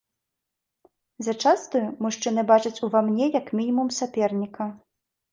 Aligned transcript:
Зачастую 1.25 1.81
мужчыны 2.05 2.45
бачаць 2.51 2.83
у 2.87 2.89
ва 2.95 3.01
мне 3.09 3.25
як 3.39 3.51
мінімум 3.59 3.87
саперніка. 3.99 4.63